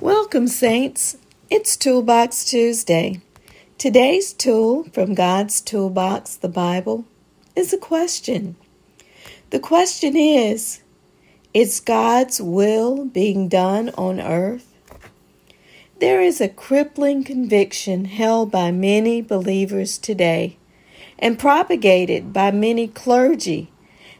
[0.00, 1.16] Welcome, Saints.
[1.50, 3.20] It's Toolbox Tuesday.
[3.78, 7.04] Today's tool from God's Toolbox, the Bible,
[7.56, 8.54] is a question.
[9.50, 10.82] The question is
[11.52, 14.72] Is God's will being done on earth?
[15.98, 20.58] There is a crippling conviction held by many believers today
[21.18, 23.72] and propagated by many clergy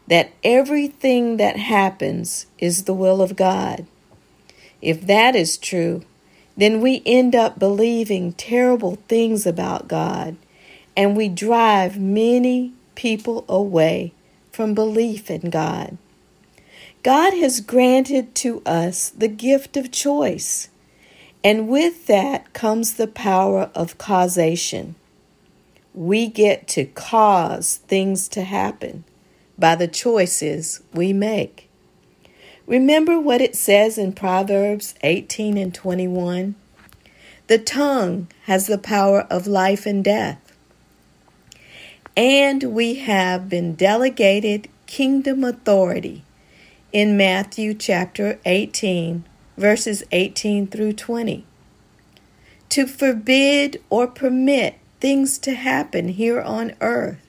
[0.07, 3.87] that everything that happens is the will of God.
[4.81, 6.03] If that is true,
[6.57, 10.35] then we end up believing terrible things about God
[10.99, 14.11] and we drive many people away
[14.51, 15.97] from belief in God.
[17.03, 20.67] God has granted to us the gift of choice,
[21.41, 24.95] and with that comes the power of causation.
[25.93, 29.05] We get to cause things to happen
[29.57, 31.68] by the choices we make.
[32.69, 36.53] Remember what it says in Proverbs 18 and 21?
[37.47, 40.53] The tongue has the power of life and death.
[42.15, 46.23] And we have been delegated kingdom authority
[46.93, 49.23] in Matthew chapter 18,
[49.57, 51.47] verses 18 through 20.
[52.69, 57.27] To forbid or permit things to happen here on earth.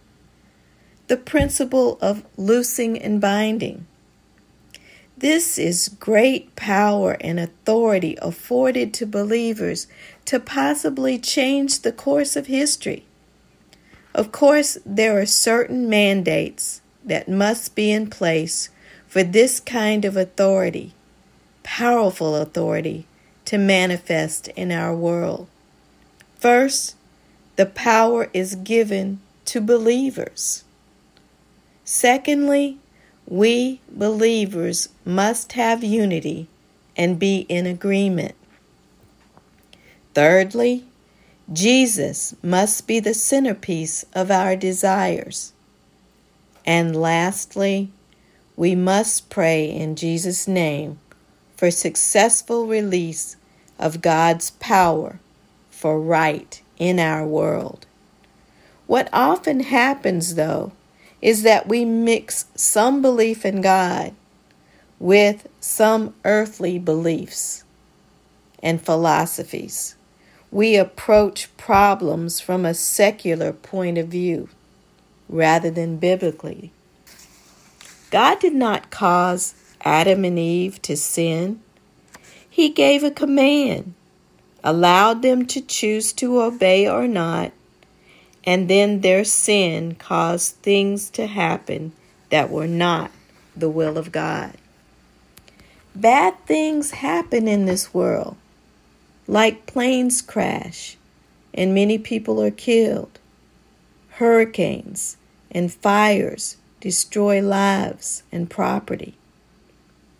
[1.06, 3.87] The principle of loosing and binding
[5.21, 9.87] this is great power and authority afforded to believers
[10.25, 13.05] to possibly change the course of history.
[14.15, 18.71] Of course, there are certain mandates that must be in place
[19.07, 20.95] for this kind of authority,
[21.62, 23.07] powerful authority,
[23.45, 25.49] to manifest in our world.
[26.39, 26.97] First,
[27.57, 30.65] the power is given to believers.
[31.84, 32.79] Secondly,
[33.31, 36.48] we believers must have unity
[36.97, 38.34] and be in agreement.
[40.14, 40.84] Thirdly,
[41.53, 45.53] Jesus must be the centerpiece of our desires.
[46.66, 47.91] And lastly,
[48.56, 50.99] we must pray in Jesus' name
[51.56, 53.37] for successful release
[53.78, 55.21] of God's power
[55.71, 57.87] for right in our world.
[58.88, 60.72] What often happens, though,
[61.22, 64.14] is that we mix some belief in God
[64.98, 67.64] with some earthly beliefs
[68.62, 69.97] and philosophies.
[70.50, 74.48] We approach problems from a secular point of view
[75.28, 76.72] rather than biblically.
[78.10, 81.60] God did not cause Adam and Eve to sin.
[82.48, 83.94] He gave a command,
[84.64, 87.52] allowed them to choose to obey or not,
[88.45, 91.93] and then their sin caused things to happen
[92.31, 93.11] that were not
[93.56, 94.55] the will of God.
[95.95, 98.37] Bad things happen in this world,
[99.27, 100.97] like planes crash
[101.53, 103.19] and many people are killed.
[104.11, 105.17] Hurricanes
[105.50, 109.15] and fires destroy lives and property.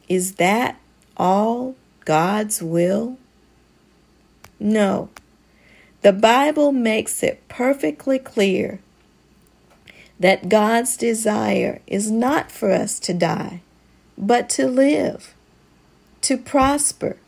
[0.09, 0.79] Is that
[1.17, 3.17] all God's will?
[4.59, 5.11] No.
[6.03, 8.81] The Bible makes it perfectly clear
[10.19, 13.61] that God's desire is not for us to die,
[14.17, 15.35] but to live,
[16.23, 17.19] to prosper,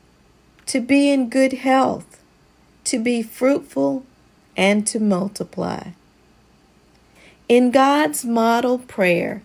[0.66, 2.22] to be in good health,
[2.84, 4.04] to be fruitful,
[4.56, 5.88] and to multiply.
[7.48, 9.42] In God's model prayer,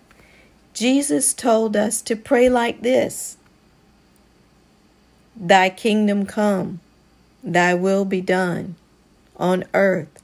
[0.72, 3.36] Jesus told us to pray like this
[5.36, 6.80] Thy kingdom come,
[7.44, 8.76] thy will be done
[9.38, 10.22] on earth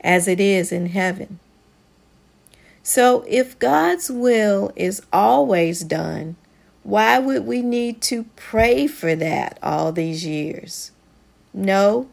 [0.00, 1.40] as it is in heaven.
[2.82, 6.36] So, if God's will is always done,
[6.82, 10.92] why would we need to pray for that all these years?
[11.54, 12.08] No,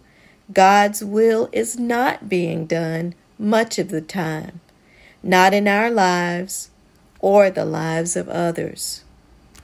[0.53, 4.61] God's will is not being done much of the time,
[5.21, 6.69] not in our lives
[7.19, 9.03] or the lives of others,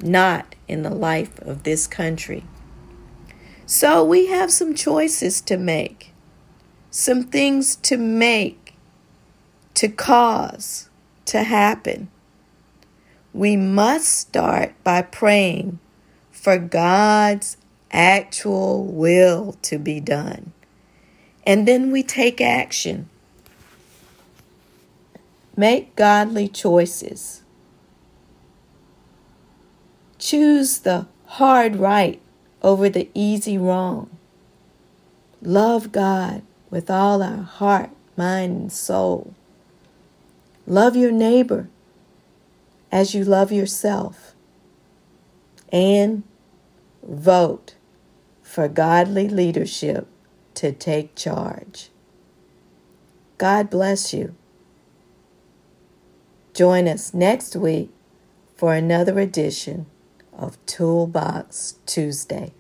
[0.02, 2.44] not in the life of this country.
[3.66, 6.12] So we have some choices to make
[6.92, 8.76] some things to make,
[9.76, 10.90] to cause,
[11.26, 12.10] to happen.
[13.34, 15.80] We must start by praying
[16.32, 17.58] for God's
[17.92, 20.54] actual will to be done.
[21.46, 23.10] And then we take action.
[25.56, 27.44] Make godly choices.
[30.20, 32.22] Choose the hard right
[32.62, 34.10] over the easy wrong.
[35.42, 39.34] Love God with all our heart, mind, and soul.
[40.66, 41.70] Love your neighbor
[42.92, 44.34] as you love yourself.
[45.72, 46.24] And
[47.04, 47.76] vote
[48.42, 50.08] for godly leadership
[50.56, 51.90] to take charge.
[53.38, 54.36] God bless you.
[56.54, 57.92] Join us next week
[58.56, 59.86] for another edition
[60.34, 62.52] of Toolbox Tuesday.